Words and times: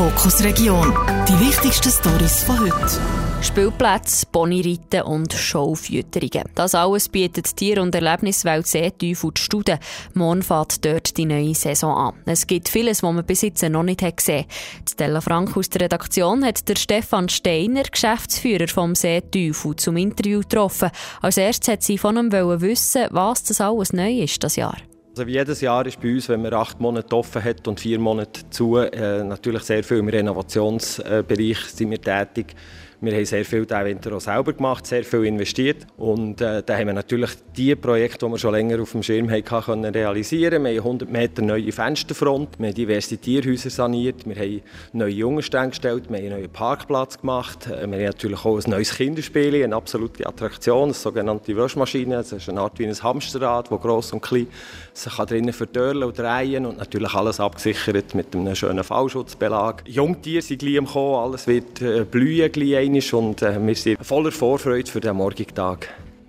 Fokus 0.00 0.42
Region. 0.42 0.94
Die 1.28 1.38
wichtigsten 1.46 1.90
Stories 1.90 2.42
von 2.44 2.58
heute. 2.58 2.98
Spielplätze, 3.42 4.24
Ponyreiten 4.32 5.02
und 5.02 5.30
Showfütterungen. 5.30 6.48
Das 6.54 6.74
alles 6.74 7.10
bietet 7.10 7.54
Tier- 7.54 7.82
und 7.82 7.94
Erlebniswelt 7.94 8.66
Seetief 8.66 9.24
und 9.24 9.38
Studen. 9.38 9.78
Morgen 10.14 10.42
fährt 10.42 10.82
dort 10.86 11.18
die 11.18 11.26
neue 11.26 11.54
Saison 11.54 11.94
an. 11.94 12.14
Es 12.24 12.46
gibt 12.46 12.70
vieles, 12.70 13.02
was 13.02 13.12
man 13.12 13.26
bis 13.26 13.42
jetzt 13.42 13.62
noch 13.62 13.82
nicht 13.82 14.00
gesehen 14.16 14.46
hat. 14.46 14.90
Stella 14.90 15.20
Frank 15.20 15.54
aus 15.54 15.68
der 15.68 15.82
Redaktion 15.82 16.46
hat 16.46 16.66
der 16.66 16.76
Stefan 16.76 17.28
Steiner, 17.28 17.82
Geschäftsführer 17.82 18.68
vom 18.68 18.94
Seeteufel, 18.94 19.76
zum 19.76 19.98
Interview 19.98 20.40
getroffen. 20.40 20.92
Als 21.20 21.36
erstes 21.36 21.74
hat 21.74 21.82
sie 21.82 21.98
von 21.98 22.16
ihm 22.16 22.32
wissen, 22.32 23.06
was 23.10 23.42
das 23.42 23.60
alles 23.60 23.92
neu 23.92 24.20
ist 24.20 24.42
das 24.42 24.56
Jahr. 24.56 24.78
Also 25.10 25.26
wie 25.26 25.32
jedes 25.32 25.60
Jahr 25.60 25.84
ist 25.86 26.00
bei 26.00 26.14
uns, 26.14 26.28
wenn 26.28 26.40
man 26.40 26.54
acht 26.54 26.80
Monate 26.80 27.16
offen 27.16 27.42
hat 27.42 27.66
und 27.66 27.80
vier 27.80 27.98
Monate 27.98 28.48
zu, 28.50 28.76
äh, 28.76 29.24
natürlich 29.24 29.62
sehr 29.64 29.82
viel 29.82 29.98
im 29.98 30.08
Renovationsbereich 30.08 31.58
sind 31.66 31.90
wir 31.90 32.00
tätig. 32.00 32.54
Wir 33.02 33.14
haben 33.14 33.24
sehr 33.24 33.46
viel 33.46 33.64
diesen 33.64 33.84
Winter 33.86 34.12
auch 34.14 34.20
selber 34.20 34.52
gemacht, 34.52 34.86
sehr 34.86 35.04
viel 35.04 35.24
investiert. 35.24 35.86
Und 35.96 36.42
äh, 36.42 36.62
da 36.62 36.76
haben 36.76 36.88
wir 36.88 36.92
natürlich 36.92 37.30
die 37.56 37.74
Projekte, 37.74 38.26
die 38.26 38.32
wir 38.32 38.38
schon 38.38 38.52
länger 38.52 38.82
auf 38.82 38.92
dem 38.92 39.02
Schirm 39.02 39.30
hatten, 39.30 39.42
können 39.42 39.86
realisieren. 39.86 40.64
Wir 40.64 40.80
haben 40.80 41.00
100 41.00 41.10
Meter 41.10 41.40
neue 41.40 41.72
Fensterfront, 41.72 42.58
wir 42.58 42.68
haben 42.68 42.74
diverse 42.74 43.16
Tierhäuser 43.16 43.70
saniert, 43.70 44.28
wir 44.28 44.36
haben 44.36 44.60
neue 44.92 45.12
Jungstände 45.12 45.70
gestellt, 45.70 46.10
wir 46.10 46.18
haben 46.18 46.26
einen 46.26 46.40
neuen 46.40 46.50
Parkplatz 46.50 47.18
gemacht. 47.18 47.68
Äh, 47.68 47.86
wir 47.86 47.96
haben 47.96 48.04
natürlich 48.04 48.44
auch 48.44 48.62
ein 48.62 48.70
neues 48.70 48.94
Kinderspiel, 48.94 49.64
eine 49.64 49.74
absolute 49.74 50.26
Attraktion, 50.26 50.84
eine 50.84 50.92
sogenannte 50.92 51.56
Waschmaschine. 51.56 52.16
Das 52.16 52.32
ist 52.32 52.50
eine 52.50 52.60
Art 52.60 52.78
wie 52.78 52.86
ein 52.86 53.02
Hamsterrad, 53.02 53.70
das 53.70 53.80
gross 53.80 54.12
und 54.12 54.20
klein 54.20 54.46
sich 54.92 55.14
drinnen 55.14 55.54
verdörlen 55.54 56.04
und 56.04 56.18
drehen 56.18 56.66
und 56.66 56.78
natürlich 56.78 57.14
alles 57.14 57.40
abgesichert 57.40 58.14
mit 58.14 58.34
einem 58.34 58.54
schönen 58.54 58.84
Fallschutzbelag. 58.84 59.84
Jungtiere 59.86 60.42
sind 60.42 60.58
gleich 60.58 60.78
am 60.78 60.86
Kommen, 60.86 61.14
alles 61.14 61.46
wird 61.46 61.80
äh, 61.80 62.04
blühen 62.04 62.52
gleich 62.52 62.89
und 63.12 63.42
äh, 63.42 63.66
wir 63.66 63.74
sind 63.74 64.04
voller 64.04 64.32
Vorfreude 64.32 64.90
für 64.90 65.00
den 65.00 65.16
morgigen 65.16 65.54
Tag. 65.54 65.88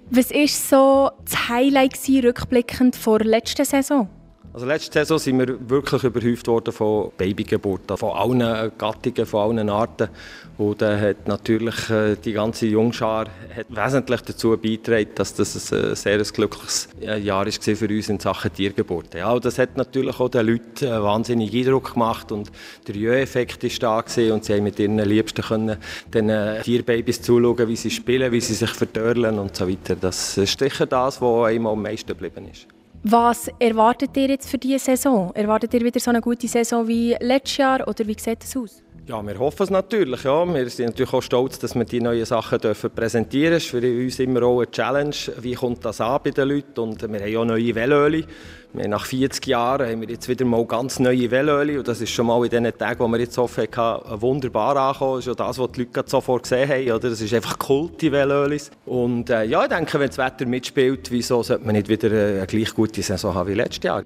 Was 0.09 0.31
war 0.31 0.47
so 0.47 1.11
das 1.23 1.49
Highlight 1.49 1.97
rückblickend 2.09 2.95
vor 2.95 3.19
der 3.19 3.27
letzten 3.27 3.65
Saison? 3.65 4.09
Also 4.53 4.65
letzte 4.65 4.99
Saison 4.99 5.17
sind 5.17 5.39
wir 5.39 5.69
wirklich 5.69 6.03
überhäuft 6.03 6.45
worden 6.47 6.73
von 6.73 7.11
Babygeburten, 7.17 7.95
von 7.95 8.11
allen 8.11 8.71
Gattungen, 8.77 9.25
von 9.25 9.57
allen 9.57 9.69
Arten. 9.69 10.09
Und 10.57 10.81
da 10.81 10.99
hat 10.99 11.25
natürlich 11.25 11.89
äh, 11.89 12.17
die 12.17 12.33
ganze 12.33 12.65
Jungschar 12.65 13.27
hat 13.55 13.67
wesentlich 13.69 14.19
dazu 14.21 14.57
beigetragen, 14.57 15.07
dass 15.15 15.33
das 15.35 15.71
ein 15.71 15.95
sehr 15.95 16.17
glückliches 16.17 16.89
äh, 17.01 17.17
Jahr 17.19 17.45
war 17.45 17.75
für 17.75 17.87
uns 17.87 18.09
in 18.09 18.19
Sachen 18.19 18.53
Tiergeburten. 18.53 19.21
Ja, 19.21 19.39
das 19.39 19.57
hat 19.57 19.77
natürlich 19.77 20.19
auch 20.19 20.27
den 20.27 20.45
Leuten 20.45 20.85
einen 20.85 21.01
wahnsinnigen 21.01 21.57
Eindruck 21.57 21.93
gemacht 21.93 22.33
und 22.33 22.51
der 22.89 22.95
Jö-Effekt 22.95 23.63
war 23.63 24.03
da 24.03 24.33
und 24.33 24.43
sie 24.43 24.53
haben 24.53 24.63
mit 24.63 24.77
ihren 24.79 24.99
Liebsten 24.99 25.43
können 25.43 25.77
den 26.13 26.61
Tierbabys 26.61 27.21
zuschauen, 27.21 27.69
wie 27.69 27.77
sie 27.77 27.89
spielen, 27.89 28.29
wie 28.33 28.41
sie 28.41 28.55
sich 28.55 28.71
verdörlen 28.71 29.39
und 29.39 29.55
so 29.55 29.69
weiter. 29.69 29.95
Das 29.95 30.37
ist 30.37 30.59
sicher 30.59 30.85
das, 30.85 31.21
was 31.21 31.47
einem 31.47 31.67
am 31.67 31.81
meisten 31.81 32.09
geblieben 32.09 32.49
ist. 32.51 32.67
Was 33.03 33.49
erwartet 33.57 34.15
ihr 34.15 34.27
jetzt 34.27 34.47
für 34.47 34.59
diese 34.59 34.77
Saison? 34.77 35.31
Erwartet 35.33 35.73
ihr 35.73 35.81
wieder 35.81 35.99
so 35.99 36.11
eine 36.11 36.21
gute 36.21 36.47
Saison 36.47 36.87
wie 36.87 37.15
letztes 37.19 37.57
Jahr 37.57 37.87
oder 37.87 38.05
wie 38.05 38.15
sieht 38.17 38.43
es 38.43 38.55
aus? 38.55 38.83
Ja, 39.07 39.25
wir 39.25 39.39
hoffen 39.39 39.63
es 39.63 39.69
natürlich. 39.71 40.23
Ja. 40.23 40.45
Wir 40.53 40.69
sind 40.69 40.89
natürlich 40.89 41.11
auch 41.11 41.23
stolz, 41.23 41.57
dass 41.57 41.73
wir 41.73 41.85
die 41.85 41.99
neuen 41.99 42.23
Sachen 42.23 42.59
dürfen 42.59 42.91
präsentieren 42.91 43.53
dürfen. 43.59 43.81
Für 43.81 44.03
uns 44.03 44.19
immer 44.19 44.43
auch 44.43 44.59
eine 44.59 44.69
Challenge. 44.69 45.15
Wie 45.39 45.55
kommt 45.55 45.83
das 45.83 45.99
an 46.01 46.19
bei 46.23 46.29
den 46.29 46.49
Leuten? 46.49 46.79
Und 46.79 47.01
wir 47.01 47.19
haben 47.19 47.37
auch 47.37 47.45
neue 47.45 47.73
Velöli. 47.73 48.25
Nach 48.73 49.03
40 49.03 49.45
Jahren 49.47 49.89
haben 49.89 50.01
wir 50.01 50.09
jetzt 50.09 50.29
wieder 50.29 50.45
mal 50.45 50.63
ganz 50.65 50.99
neue 50.99 51.31
Velöli. 51.31 51.79
Und 51.79 51.87
das 51.87 51.99
ist 51.99 52.11
schon 52.11 52.27
mal 52.27 52.43
in 52.45 52.51
den 52.51 52.77
Tagen, 52.77 52.99
wo 52.99 53.07
wir 53.07 53.19
jetzt 53.19 53.37
offen 53.39 53.67
hatten, 53.75 54.21
wunderbar 54.21 54.77
angekommen. 54.77 55.15
Das 55.17 55.27
ist 55.27 55.39
das, 55.39 55.57
was 55.57 55.71
die 55.71 55.81
Leute 55.81 56.03
sofort 56.05 56.43
gesehen 56.43 56.69
haben. 56.69 56.91
Oder? 56.91 57.09
Das 57.09 57.21
ist 57.21 57.33
einfach 57.33 57.57
Kult, 57.57 58.01
die 58.01 58.11
Velölis. 58.11 58.69
Und 58.85 59.31
äh, 59.31 59.45
ja, 59.45 59.63
ich 59.63 59.69
denke, 59.69 59.99
wenn 59.99 60.07
das 60.07 60.19
Wetter 60.19 60.45
mitspielt, 60.45 61.09
wieso 61.09 61.41
sollte 61.41 61.65
man 61.65 61.73
nicht 61.73 61.89
wieder 61.89 62.09
eine 62.09 62.45
gleich 62.45 62.71
gute 62.73 63.01
Saison 63.01 63.33
haben 63.33 63.49
wie 63.49 63.55
letztes 63.55 63.83
Jahr? 63.83 64.03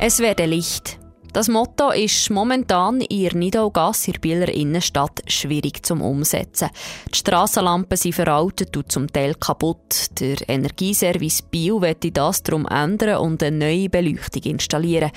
Es 0.00 0.18
werde 0.18 0.44
Licht. 0.44 0.98
Das 1.32 1.48
Motto 1.48 1.90
ist 1.90 2.30
momentan 2.30 3.02
in 3.02 3.22
der 3.22 3.34
Nidaugasse 3.34 4.08
in 4.08 4.12
der 4.14 4.20
Bieler 4.20 4.48
Innenstadt 4.48 5.22
schwierig 5.26 5.84
zum 5.84 6.00
Umsetzen. 6.00 6.70
Die 7.12 7.18
Strassenlampen 7.18 7.98
sind 7.98 8.14
veraltet 8.14 8.74
und 8.76 8.90
zum 8.90 9.12
Teil 9.12 9.34
kaputt. 9.34 10.18
Der 10.20 10.36
Energieservice 10.48 11.42
Bio 11.42 11.82
wird 11.82 12.16
das 12.16 12.42
darum 12.42 12.66
ändern 12.66 13.18
und 13.18 13.42
eine 13.42 13.58
neue 13.58 13.90
Beleuchtung 13.90 14.42
installieren. 14.42 15.10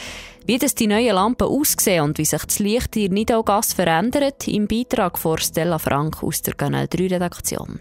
Wie 0.46 0.58
das 0.58 0.76
die 0.76 0.88
neuen 0.88 1.16
Lampen 1.16 1.48
aussehen 1.48 2.04
und 2.04 2.18
wie 2.18 2.26
sich 2.26 2.44
das 2.44 2.60
Licht 2.60 2.96
in 2.98 3.04
der 3.04 3.14
Nidaugasse 3.14 3.76
verändert, 3.76 4.48
im 4.50 4.68
Beitrag 4.68 5.18
von 5.18 5.38
Stella 5.38 5.80
Frank 5.80 6.22
aus 6.24 6.42
der 6.42 6.56
Kanal 6.56 6.88
3 6.90 7.08
Redaktion. 7.08 7.80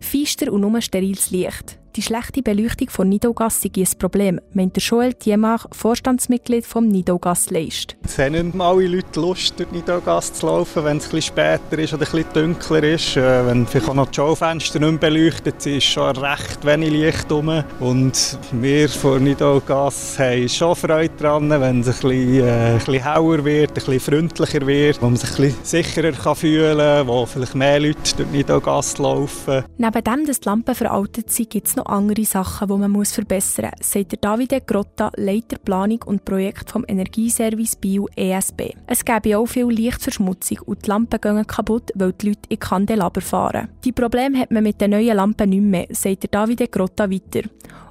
Feister 0.00 0.50
und 0.52 0.62
nur 0.62 0.80
steriles 0.80 1.30
Licht. 1.30 1.78
Die 1.98 2.02
schlechte 2.02 2.42
Beleuchtung 2.42 2.90
von 2.90 3.08
Nidogas 3.08 3.60
sei 3.60 3.72
ein 3.76 3.98
Problem, 3.98 4.40
meint 4.52 4.76
der 4.76 4.82
Joel 4.84 5.14
Diemach, 5.14 5.66
Vorstandsmitglied 5.72 6.64
vom 6.64 6.86
Nidogas 6.86 7.50
Leist. 7.50 7.96
Es 8.04 8.16
haben 8.18 8.34
nicht 8.34 8.60
alle 8.60 8.86
Leute 8.86 9.20
Lust, 9.20 9.58
durch 9.58 9.72
Nidogas 9.72 10.32
zu 10.32 10.46
laufen, 10.46 10.84
wenn 10.84 10.98
es 10.98 11.06
etwas 11.06 11.24
später 11.24 11.76
ist 11.76 11.92
oder 11.92 12.02
etwas 12.02 12.32
dunkler 12.32 12.84
ist. 12.84 13.16
Äh, 13.16 13.46
wenn 13.46 13.66
vielleicht 13.66 13.88
auch 13.88 13.94
noch 13.94 14.10
die 14.10 14.14
Schaufenster 14.14 14.78
nicht 14.78 15.00
beleuchtet 15.00 15.60
sind, 15.60 15.78
ist 15.78 15.86
schon 15.86 16.16
recht 16.18 16.64
wenig 16.64 16.90
Licht 16.90 17.32
rum. 17.32 17.64
Und 17.80 18.38
wir 18.52 18.88
von 18.88 19.24
Nidogas 19.24 20.20
haben 20.20 20.48
schon 20.48 20.76
Freude 20.76 21.10
daran, 21.18 21.50
wenn 21.50 21.80
es 21.80 21.88
ein 21.88 21.94
bisschen, 21.94 22.44
äh, 22.44 22.74
ein 22.74 22.78
bisschen 22.78 23.02
heller 23.02 23.44
wird, 23.44 23.70
ein 23.70 23.74
bisschen 23.74 23.98
freundlicher 23.98 24.64
wird, 24.64 25.02
wo 25.02 25.06
man 25.06 25.16
sich 25.16 25.30
ein 25.30 25.46
bisschen 25.46 25.64
sicherer 25.64 26.12
kann 26.12 26.36
fühlen 26.36 26.78
kann, 26.78 27.08
wo 27.08 27.26
vielleicht 27.26 27.56
mehr 27.56 27.80
Leute 27.80 28.16
durch 28.16 28.30
Nidogas 28.30 28.98
laufen. 28.98 29.64
Neben 29.78 30.04
dem, 30.04 30.26
dass 30.26 30.38
die 30.38 30.48
Lampen 30.48 30.76
veraltet 30.76 31.32
sind, 31.32 31.50
gibt 31.50 31.66
es 31.66 31.74
noch 31.74 31.87
andere 31.88 32.24
Sachen, 32.24 32.68
die 32.68 32.74
man 32.74 32.90
muss 32.90 33.12
verbessern 33.12 33.70
muss, 33.78 33.92
sagt 33.92 34.24
Davide 34.24 34.60
Grotta, 34.60 35.10
Leiter 35.16 35.58
Planung 35.58 36.02
und 36.06 36.24
Projekt 36.24 36.70
vom 36.70 36.84
Energieservice 36.86 37.76
Bio 37.76 38.08
ESB. 38.14 38.74
Es 38.86 39.04
gäbe 39.04 39.38
auch 39.38 39.46
viel 39.46 39.68
Lichtverschmutzung 39.68 40.58
und 40.66 40.84
die 40.84 40.88
Lampen 40.88 41.20
gehen 41.20 41.46
kaputt, 41.46 41.90
weil 41.94 42.12
die 42.12 42.28
Leute 42.28 42.40
in 42.48 42.58
Kandelaber 42.58 43.20
fahren. 43.20 43.68
Die 43.84 43.92
Probleme 43.92 44.38
hat 44.38 44.50
man 44.50 44.62
mit 44.62 44.80
den 44.80 44.90
neuen 44.90 45.16
Lampen 45.16 45.50
nicht 45.50 45.62
mehr, 45.62 45.86
sagt 45.90 46.32
Davide 46.34 46.68
Grotta 46.68 47.10
weiter. 47.10 47.48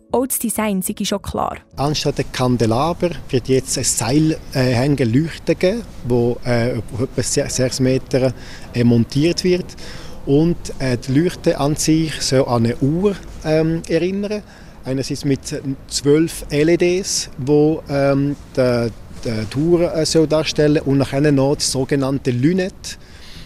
Auch 0.09 0.25
das 0.25 0.39
Design 0.39 0.81
sei 0.81 0.95
schon 1.03 1.21
klar. 1.21 1.57
Anstatt 1.75 2.19
der 2.19 2.25
Kandelaber 2.25 3.09
wird 3.29 3.49
jetzt 3.49 3.77
ein 3.77 3.83
Seilhänge 3.83 5.03
Leuchte 5.03 5.53
geben, 5.55 5.83
wo 6.07 6.37
äh, 6.45 6.77
etwa 6.77 7.21
6 7.21 7.81
Meter 7.81 8.33
äh, 8.73 8.83
montiert 8.85 9.43
wird. 9.43 9.75
Und 10.27 10.57
äh, 10.79 10.97
die 10.97 11.19
Leuchte 11.19 11.57
an 11.57 11.77
sich 11.77 12.21
soll 12.21 12.45
an 12.47 12.65
eine 12.65 12.75
Uhr 12.77 13.15
ähm, 13.45 13.81
erinnern. 13.87 14.43
Einerseits 14.83 15.23
mit 15.23 15.39
zwölf 15.87 16.45
LEDs, 16.51 17.29
die 17.37 17.77
ähm, 17.89 18.35
die, 18.55 18.89
die 19.23 19.45
Tour 19.49 19.93
äh, 19.93 20.05
soll 20.05 20.27
darstellen 20.27 20.81
und 20.83 20.97
nachher 20.97 21.31
noch 21.31 21.55
die 21.55 21.63
sogenannte 21.63 22.31
Lünette 22.31 22.97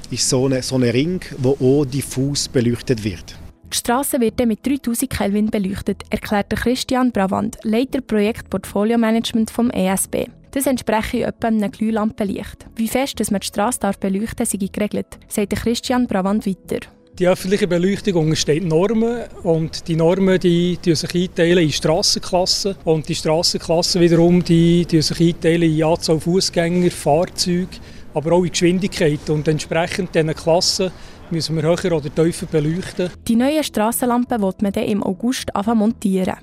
ist 0.09 0.27
so 0.27 0.47
ein 0.47 0.61
so 0.63 0.75
eine 0.75 0.91
Ring, 0.93 1.21
wo 1.37 1.51
auch 1.51 1.85
diffus 1.85 2.47
beleuchtet 2.47 3.03
wird. 3.03 3.37
Die 3.71 3.77
Straße 3.77 4.19
wird 4.19 4.45
mit 4.45 4.65
3000 4.65 5.09
Kelvin 5.09 5.49
beleuchtet, 5.49 6.03
erklärt 6.09 6.49
Christian 6.49 7.11
Bravand, 7.11 7.57
Leiter 7.63 8.01
Projekt 8.01 8.49
Portfolio 8.49 8.97
Management 8.97 9.49
vom 9.51 9.69
ESB. 9.69 10.27
Das 10.51 10.65
entspreche 10.67 11.23
etwa 11.23 11.47
einem 11.47 11.71
Glühlampenlicht. 11.71 12.65
Wie 12.75 12.89
fest 12.89 13.19
dass 13.19 13.31
man 13.31 13.39
die 13.39 13.47
Straße 13.47 13.79
darf 13.79 13.97
beleuchten 13.97 14.37
darf, 14.37 14.49
sei 14.49 14.57
geregelt, 14.57 15.17
sagt 15.29 15.55
Christian 15.55 16.07
Bravand 16.07 16.45
weiter. 16.45 16.79
Die 17.17 17.27
öffentliche 17.27 17.67
Beleuchtung 17.67 18.15
untersteht 18.15 18.63
Normen 18.63 19.23
und 19.43 19.87
die 19.87 19.95
Normen 19.95 20.39
die, 20.39 20.77
die 20.83 20.95
sich 20.95 21.13
einteilen 21.13 21.59
in 21.59 21.71
Strassenklassen 21.71 22.75
und 22.83 23.07
die 23.07 23.15
Strassenklassen 23.15 24.01
wiederum 24.01 24.43
die, 24.43 24.85
die 24.85 25.01
sich 25.01 25.19
einteilen 25.19 25.63
in 25.63 25.83
Anzahl 25.83 26.19
Fußgänger, 26.19 26.91
Fahrzeuge, 26.91 27.77
aber 28.13 28.33
auch 28.33 28.43
in 28.43 28.51
Geschwindigkeit 28.51 29.29
und 29.29 29.47
entsprechend 29.47 30.15
diesen 30.15 30.35
Klassen 30.35 30.91
müssen 31.29 31.55
wir 31.55 31.63
höher 31.63 31.91
oder 31.93 32.13
tiefer 32.13 32.45
beleuchten. 32.45 33.09
Die 33.27 33.35
neuen 33.35 33.63
Strassenlampen 33.63 34.41
wird 34.41 34.61
man 34.61 34.73
dann 34.73 34.83
im 34.83 35.03
August 35.03 35.49
montieren. 35.65 36.35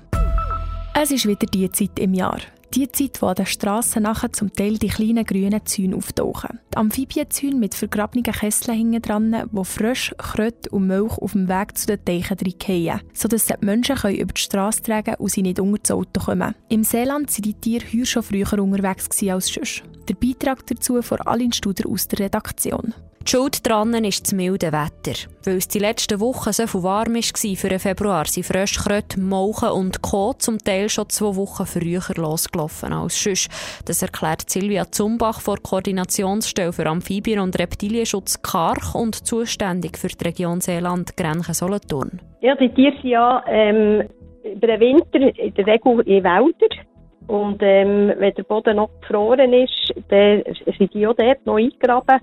Es 0.95 1.11
ist 1.11 1.27
wieder 1.27 1.47
die 1.47 1.71
Zeit 1.71 1.99
im 1.99 2.15
Jahr. 2.15 2.41
Die 2.75 2.91
Zeit, 2.93 3.23
wo 3.23 3.27
an 3.27 3.35
den 3.35 3.47
Strassen 3.47 4.03
nachher 4.03 4.33
zum 4.33 4.53
Teil 4.53 4.77
die 4.77 4.89
kleinen 4.89 5.25
grünen 5.25 5.65
Zäune 5.65 5.97
auftauchen. 5.97 6.61
Die 6.73 6.77
Amphibienzäune 6.77 7.57
mit 7.57 7.75
vergrabenen 7.75 8.25
Kesseln 8.25 8.77
hinten 8.77 9.01
dran, 9.03 9.49
wo 9.53 9.65
Frösche, 9.65 10.15
Kröte 10.17 10.69
und 10.71 10.87
Milch 10.87 11.17
auf 11.19 11.33
dem 11.33 11.49
Weg 11.49 11.79
zu 11.79 11.87
den 11.87 12.05
Teichen 12.05 12.37
fallen, 12.37 13.01
sodass 13.15 13.47
die 13.47 13.55
Menschen 13.61 13.97
über 13.97 14.33
die 14.33 14.41
Straße 14.41 14.83
tragen 14.83 15.15
und 15.15 15.31
sie 15.31 15.43
nicht 15.43 15.61
unter 15.61 15.79
das 15.79 15.91
Auto 15.93 16.21
kommen. 16.21 16.55
Im 16.69 16.85
Seeland 16.85 17.33
waren 17.33 17.43
die 17.43 17.55
Tiere 17.55 17.87
heuer 17.91 18.05
schon 18.05 18.23
früher 18.23 18.53
unterwegs 18.53 19.09
als 19.23 19.47
sonst. 19.47 19.83
Der 20.09 20.15
Beitrag 20.15 20.67
dazu 20.67 21.01
von 21.01 21.21
Alin 21.23 21.53
Studer 21.53 21.89
aus 21.89 22.07
der 22.09 22.21
Redaktion. 22.21 22.95
Die 23.23 23.31
Schuld 23.31 23.67
dran 23.67 23.93
ist 24.05 24.27
das 24.27 24.33
milde 24.33 24.73
Wetter. 24.73 25.29
Weil 25.45 25.57
es 25.57 25.69
die 25.69 25.79
letzten 25.79 26.21
Wochen 26.21 26.53
so 26.53 26.67
viel 26.67 26.83
warm 26.83 27.15
war 27.15 27.57
für 27.57 27.69
den 27.69 27.79
Februar, 27.79 28.25
sind 28.25 28.47
Fröschkröte, 28.47 29.21
Molchen 29.21 29.69
und 29.69 30.01
Co. 30.03 30.33
zum 30.33 30.59
Teil 30.59 30.89
schon 30.89 31.09
zwei 31.11 31.37
Wochen 31.37 31.67
früher 31.67 32.03
losgelaufen 32.17 32.93
als 32.93 33.23
sonst. 33.23 33.49
Das 33.87 34.03
erklärt 34.03 34.49
Silvia 34.49 34.91
Zumbach 34.91 35.41
vor 35.41 35.59
Koordinationsstelle 35.63 36.73
für 36.73 36.87
Amphibien- 36.87 37.41
und 37.41 37.59
Reptilienschutz 37.59 38.41
Karch 38.43 38.95
und 38.95 39.15
zuständig 39.27 39.99
für 39.99 40.09
die 40.09 40.25
Region 40.25 40.61
Seeland, 40.61 41.17
Grenchen 41.17 41.55
Solothurn. 41.55 42.21
Ja, 42.41 42.55
die 42.55 42.71
Tiere 42.71 42.95
sind 43.03 43.11
ja 43.11 43.45
ähm, 43.47 44.09
über 44.45 44.67
den 44.67 44.81
Winter 44.81 45.39
in 45.39 45.55
der 45.55 45.67
Regel 45.67 46.01
in 46.01 46.25
Wäldern. 46.25 46.87
Und 47.27 47.59
ähm, 47.63 48.13
wenn 48.17 48.35
der 48.35 48.43
Boden 48.43 48.77
noch 48.77 48.91
gefroren 49.03 49.53
ist, 49.53 49.93
dann 50.09 50.43
sind 50.79 50.95
die 50.95 51.07
auch 51.07 51.15
dort 51.15 51.45
noch 51.45 51.57
eingegraben. 51.57 52.21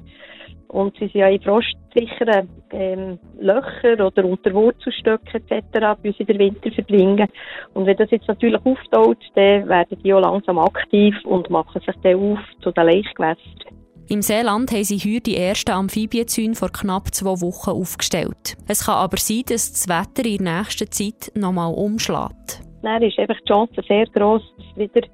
Und 0.67 0.93
sie 0.95 1.07
sind 1.07 1.15
ja 1.15 1.27
in 1.27 1.41
frostsicheren 1.41 2.49
ähm, 2.71 3.19
Löchern 3.39 4.01
oder 4.01 4.25
unter 4.25 4.53
Wurzelstöcken 4.53 5.41
etc. 5.49 5.99
bis 6.01 6.15
in 6.19 6.25
den 6.25 6.39
Winter 6.39 6.71
verbringen. 6.71 7.27
Und 7.73 7.85
wenn 7.85 7.97
das 7.97 8.11
jetzt 8.11 8.27
natürlich 8.27 8.59
auftaut, 8.65 9.19
dann 9.35 9.67
werden 9.69 9.97
die 10.03 10.13
auch 10.13 10.21
langsam 10.21 10.59
aktiv 10.59 11.15
und 11.23 11.49
machen 11.49 11.81
sich 11.81 11.95
dann 12.03 12.15
auf 12.15 12.39
zu 12.61 12.71
den 12.71 12.85
Laichgewässern. 12.85 13.75
Im 14.07 14.21
Seeland 14.21 14.71
haben 14.71 14.83
sie 14.83 14.99
heute 14.99 15.21
die 15.21 15.37
ersten 15.37 15.71
Amphibienzäune 15.71 16.53
vor 16.53 16.69
knapp 16.69 17.11
zwei 17.13 17.41
Wochen 17.41 17.71
aufgestellt. 17.71 18.55
Es 18.67 18.85
kann 18.85 18.95
aber 18.95 19.17
sein, 19.17 19.41
dass 19.47 19.71
das 19.71 19.89
Wetter 19.89 20.29
in 20.29 20.45
der 20.45 20.59
nächsten 20.59 20.91
Zeit 20.91 21.31
nochmal 21.35 21.73
umschlägt. 21.73 22.61
Dann 22.83 23.01
ist 23.01 23.17
einfach 23.17 23.39
die 23.41 23.51
Chance 23.51 23.81
sehr 23.87 24.05
gross, 24.05 24.43
dass 24.57 24.65
es 24.67 24.77
wieder 24.77 25.07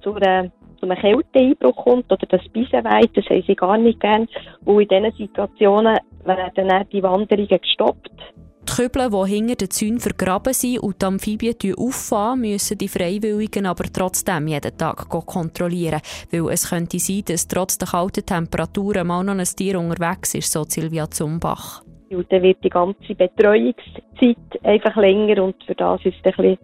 zu 0.00 0.14
einer 0.14 0.52
zu 0.78 0.86
einem 0.86 0.98
Kälteeinbruch 0.98 1.76
kommt 1.76 2.12
oder 2.12 2.26
das 2.26 2.42
Beisenweid, 2.52 3.10
das 3.14 3.24
haben 3.26 3.44
sie 3.46 3.54
gar 3.54 3.78
nicht 3.78 4.00
gern. 4.00 4.28
Und 4.64 4.80
in 4.80 4.88
diesen 4.88 5.12
Situationen 5.16 5.98
werden 6.24 6.68
dann 6.68 6.88
die 6.90 7.02
Wanderungen 7.02 7.48
gestoppt. 7.48 8.10
Die 8.68 8.82
Kübel, 8.82 9.08
die 9.10 9.32
hinter 9.32 9.54
den 9.54 9.70
Zäunen 9.70 10.00
vergraben 10.00 10.52
sind 10.52 10.80
und 10.80 11.00
die 11.00 11.06
Amphibien 11.06 11.54
auffahren, 11.78 12.40
müssen 12.40 12.76
die 12.76 12.88
Freiwilligen 12.88 13.64
aber 13.64 13.84
trotzdem 13.92 14.48
jeden 14.48 14.76
Tag 14.76 15.08
kontrollieren. 15.08 16.00
Weil 16.32 16.50
es 16.50 16.68
könnte 16.68 16.98
sein, 16.98 17.22
dass 17.26 17.46
trotz 17.46 17.78
der 17.78 17.88
kalten 17.88 18.26
Temperaturen 18.26 19.06
mal 19.06 19.22
noch 19.22 19.34
ein 19.34 19.44
Tier 19.44 19.78
unterwegs 19.78 20.34
ist, 20.34 20.50
so 20.50 20.64
Silvia 20.64 21.08
Zumbach. 21.08 21.82
Und 22.10 22.30
dann 22.32 22.42
wird 22.42 22.62
die 22.62 22.68
ganze 22.68 23.14
Betreuungszeit 23.14 24.36
einfach 24.64 24.96
länger 24.96 25.42
und 25.44 25.62
für 25.64 25.74
das 25.74 26.04
ist 26.04 26.16
es 26.24 26.26
ein 26.26 26.32
bisschen 26.36 26.58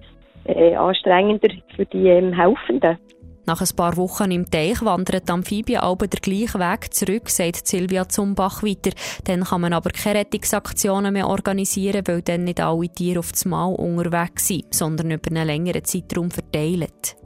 äh, 0.44 0.75
anstrengender 0.75 1.49
für 1.76 1.87
die 1.87 2.09
ähm, 2.09 2.32
Helfenden. 2.32 2.99
Nach 3.44 3.61
ein 3.61 3.69
paar 3.77 3.97
Wochen 3.97 4.31
im 4.31 4.49
Teich 4.49 4.83
wandern 4.83 5.21
die 5.27 5.33
Amphibien 5.33 5.81
aber 5.81 6.06
den 6.06 6.21
gleichen 6.21 6.61
Weg 6.61 6.94
zurück, 6.94 7.29
sagt 7.29 7.67
Silvia 7.67 8.09
Zumbach 8.09 8.62
weiter. 8.62 8.93
Dann 9.25 9.44
kann 9.44 9.62
man 9.62 9.73
aber 9.73 9.91
keine 9.91 10.21
Rettungsaktionen 10.21 11.12
mehr 11.12 11.27
organisieren, 11.27 12.03
weil 12.06 12.23
dann 12.23 12.44
nicht 12.44 12.61
alle 12.61 12.89
Tiere 12.89 13.19
auf 13.19 13.33
das 13.33 13.44
Mal 13.44 13.75
unterwegs 13.75 14.47
sind, 14.47 14.73
sondern 14.73 15.11
über 15.11 15.31
einen 15.31 15.47
längeren 15.47 15.85
Zeitraum 15.85 16.31
verteilt. 16.31 17.17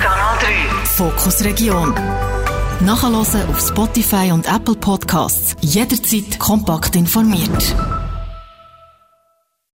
Kanal 0.00 0.38
3 0.38 0.86
Fokus 0.86 1.44
Region. 1.44 1.94
Nachhören 2.80 3.14
auf 3.14 3.60
Spotify 3.60 4.32
und 4.32 4.46
Apple 4.46 4.76
Podcasts. 4.76 5.54
Jederzeit 5.60 6.38
kompakt 6.38 6.96
informiert. 6.96 7.76